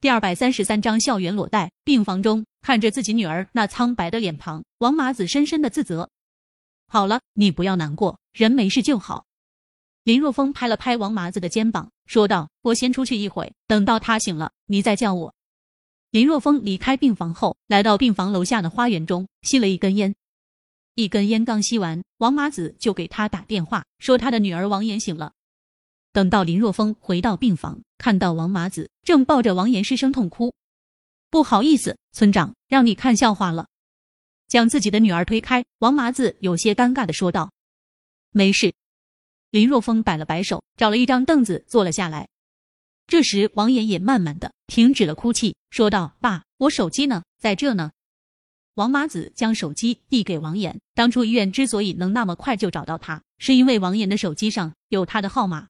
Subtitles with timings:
[0.00, 1.70] 第二百三十三章校园裸贷。
[1.84, 6.08] 病房中，看着自己女儿那苍白的脸庞，王麻子深深的自责。
[6.88, 9.26] 好了，你不要难过，人没事就好。
[10.04, 15.34] 林若风拍了拍王麻子的肩膀，说道：“我先出去一会，等到他醒了，你再叫我。”
[16.12, 20.14] 林若风离开病房后，来到病房楼下的花园中，吸了一根烟。
[20.94, 25.34] 一根烟刚吸完，王麻子就给他打电话，说他的女儿王岩醒了。
[26.12, 30.52] 等到林若风回到病房，看到王麻子正抱着王岩失声痛哭，
[31.30, 33.68] 不好意思，村长，让你看笑话了。
[34.48, 37.52] 将自己的女儿推开，王麻子有些尴尬的说道
[38.32, 38.74] ：“没事。”
[39.50, 42.28] 林若风摆了摆手，找了一张凳子坐了下来。
[43.06, 47.22] 这时，王岩也慢慢的停止了哭泣，说道：“爸，我手机呢？
[47.38, 47.92] 在这呢。”
[48.74, 50.80] 王麻子将手机递给王岩。
[50.94, 55.68] 当初医院之所以能那么快就找到他，是因为王岩的手机上有他的号码。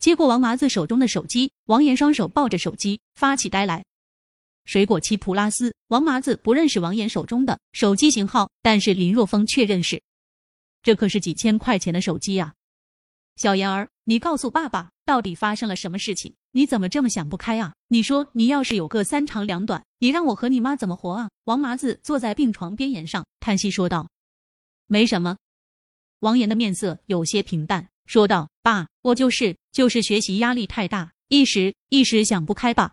[0.00, 3.84] 接过王麻子手中的手机，王岩双手抱着手机发起呆来。
[4.64, 10.02] 水果七普拉斯王麻子不认识王岩手中的手机型号，但是林若风却认识，
[10.82, 12.54] 这可是几千块钱的手机啊！
[13.36, 16.34] 小妍儿，你告诉爸爸，到底发生了什么事情？
[16.52, 17.74] 你怎么这么想不开啊？
[17.88, 21.28] 你说你要是有个三长两短，你让我和你妈怎么活啊？
[21.44, 24.08] 王麻子坐在病床边沿上叹息说道
[24.88, 25.36] ：“没什么。”
[26.20, 27.89] 王岩的面色有些平淡。
[28.06, 32.92] 说道：“爸，我就是就是学习压力太大，一时一时想不开吧。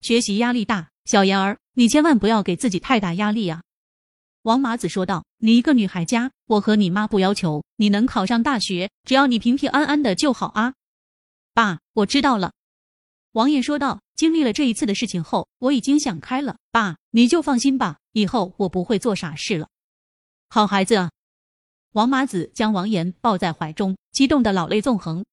[0.00, 3.62] 学习压力大，小妍儿，你千万不要给自己太大压力啊。”
[4.42, 10.74] 王麻子说道：“你一个女孩家，我和你妈不要求你能考上大学，只要你平平安安的就好啊。”
[11.54, 12.52] 爸，我知道了。
[13.32, 16.58] 王爷说道：“经历了这一次的事情后，我已经想开了。
[16.70, 19.68] 爸，你就放心吧，以后我不会做傻事了。
[20.48, 21.10] 好孩子啊。”
[21.94, 25.24] 王麻子将王岩抱在怀中，激动的老泪纵横，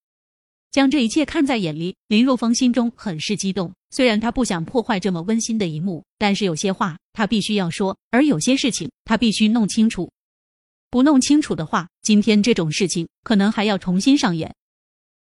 [0.69, 1.95] 将这一切看在眼里。
[2.07, 10.11] 林若风心中很是激动，虽然他不想破坏这么温馨的一幕，但是有些话他必须要说，而有些事情他必须弄清楚。
[10.91, 14.53] 不弄清楚的话，今天这种事情可能还要重新上演。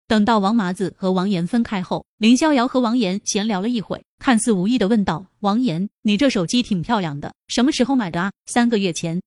[0.07, 9.21] 等到王麻子和王岩分开后，林逍遥和王岩闲聊了一会，看似无意的问道：“王岩，你这手机挺漂亮的，什么时候买的啊？”三个月前。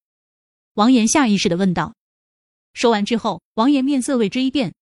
[0.75, 1.93] 王岩下意识的问道。
[2.73, 4.73] 说完之后，王岩面色为之一变。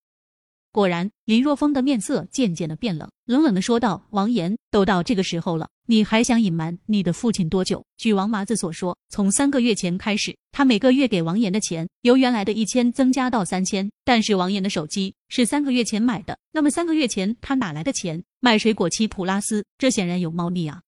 [0.71, 13.89] 果然，林若风的面色渐渐的变冷，冷冷的说道：“王岩，都到这个时候了，你还想隐瞒你的父亲多久？”据王麻子所说，从三个月前开始，他每个月给王岩的钱由原来的一千增加到三千。
[14.03, 19.63] 但是王岩的手机是三个月前买的，那么三个月前他哪来的钱买水果七普拉斯？
[19.77, 20.81] 这显然有猫腻啊！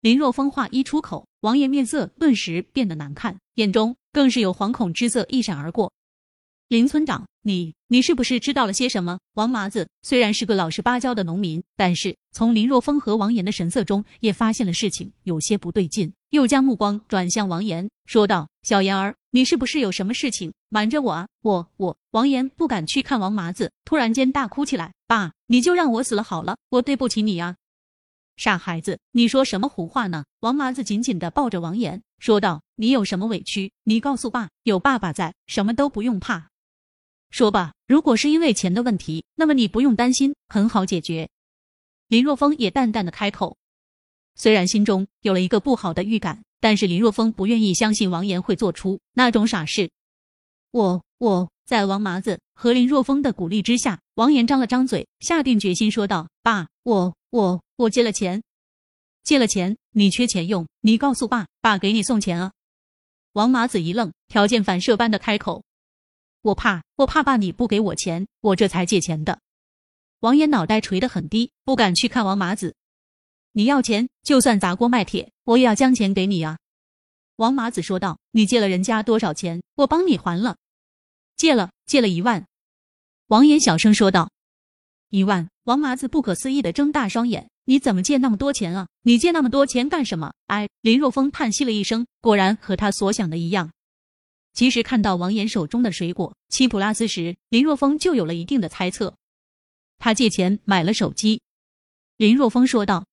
[0.00, 5.92] 林若风话一出口，王爷面色顿时变得难看，眼中更是有惶恐之色一闪而过。
[6.72, 9.18] 林村长，你你是不是知道了些什么？
[9.34, 27.56] 王麻子虽然是个老实巴交的农民，但是从林若风和王岩的神色中，也发现了事情有些不对劲，又将目光转向王岩，说道：“小妍儿，你是不是有什么事情瞒着我啊？”我我王岩不敢去看王麻子，突然间大哭起来：“爸，你就让我死了好了，我对不起你呀！”
[28.38, 30.24] 傻孩子，你说什么胡话呢？
[30.40, 36.48] 王麻子紧紧的抱着王岩，说道：“你有什么委屈，你告诉爸，有爸爸在，什么都不用怕。”
[37.32, 41.30] 说吧，如果是因为钱的问题，那么你不用担心，很好解决。
[42.08, 43.56] 林若风也淡淡的开口，
[44.34, 49.90] 虽然心中有了一个不好的预感，但是林若风不愿意相信王岩会做出那种傻事。
[50.72, 58.42] 我我在王麻子和林若风的鼓励之下，王岩张了张嘴，下定决心说道：“爸，我我我借了钱，
[59.24, 62.52] 借了钱，你缺钱用，你告诉爸，爸给你送钱啊。”
[63.32, 65.64] 王麻子一愣，条件反射般的开口。
[66.42, 69.38] 我怕，我怕爸你不给我钱，我这才借钱的。
[70.20, 72.74] 王岩脑袋垂得很低，不敢去看王麻子。
[73.52, 76.58] 你要钱，就算砸锅卖铁，我也要将钱给你啊！
[77.36, 79.62] 王麻子说道：“你借了人家多少钱？
[79.76, 80.56] 我帮你还了。
[81.36, 82.46] 借了，借了一万。”
[83.28, 84.30] 王岩小声说道
[85.10, 88.88] ：“一万。”王麻子不可思议的睁大双眼：“你怎么借那么多钱啊？
[89.02, 93.70] 你借那么多钱干什么？”哎，林若风叹息了一声，果然和他所想的一样。
[94.52, 99.14] 其实看到王岩手中的水果七普拉斯时，林若风就有了一定的猜测。
[99.98, 101.40] 他借钱买了手机。
[102.16, 103.06] 林若风说道：“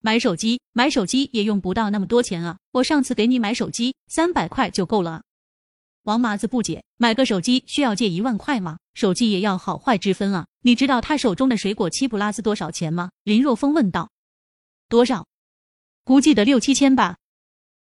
[0.00, 2.58] 买手机，买手机也用不到那么多钱啊！
[2.72, 5.22] 我上次给你买手机三百块就够了。”
[6.02, 8.78] 王麻子不解：“买个手机需要借一万块吗？
[8.94, 10.46] 手机也要好坏之分啊！
[10.62, 14.10] 你知道他手中的水果七普拉斯多少钱吗？”林若风问道。
[14.88, 15.26] “多少？
[16.04, 17.16] 估计得六七千吧。”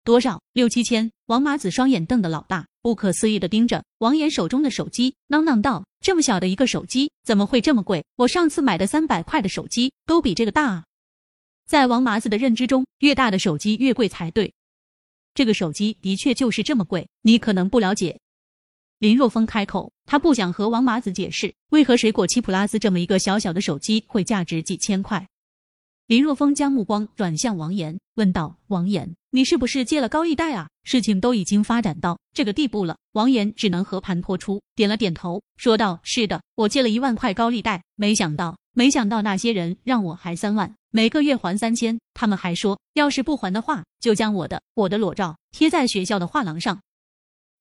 [0.05, 0.43] 多少？
[0.53, 1.11] 六七千。
[1.27, 8.05] 王麻子双眼瞪得老大，不可思议的盯着王岩手中的手机，囔囔道：“这么小的一个手机，怎么会这么贵？
[8.17, 10.85] 我上次买的三百块的手机都比这个大啊！”
[11.67, 14.53] 在王麻子的认知中，越大的手机越贵才对。
[15.33, 18.21] 这个手机的确就是这么贵，你可能不了解。
[18.99, 25.27] 林若风开口，他不想和王麻子解释为何水果七普拉斯这么一个小小的手机会价值几千块。
[26.07, 30.69] 林若风将目光转向王岩，问道：“王岩，你是不是借了高利贷啊？
[30.83, 37.83] 事情都已经发展到这个地步了。”王岩只能和盘托出，点了点头，说道：“是的，我借了一万块高利贷。
[37.95, 41.99] 没想到，没想到那些人让我还三万，每个月还三千。
[42.13, 46.83] 他们还说，要是不还的话，就将我的我的裸照贴在学校的画廊上。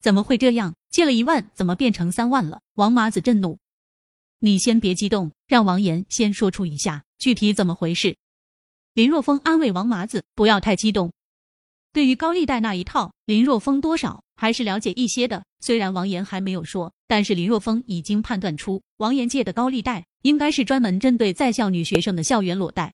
[0.02, 0.76] 怎么会这样？
[0.90, 3.58] 借了一万，怎么变成三万了？”王麻子震怒
[4.40, 8.18] ：“你先别激动，让王岩先说出一下具体怎么回事。”
[8.96, 11.12] 林若风安慰王麻子：“不要太激动。
[11.94, 15.44] 对于高利贷那一套，林若风多少还是了解一些的。
[15.62, 22.94] 虽然王岩还没有说，但是林若风已经判断出，王岩借的高利贷应该是专门针对在校女学生的校园裸贷。